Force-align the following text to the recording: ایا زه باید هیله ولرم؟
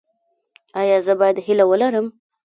ایا 0.81 0.97
زه 1.05 1.13
باید 1.19 1.37
هیله 1.45 1.65
ولرم؟ 1.67 2.07